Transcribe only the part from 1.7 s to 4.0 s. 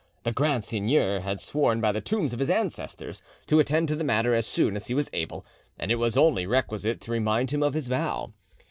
by the tombs of his ancestors to attend to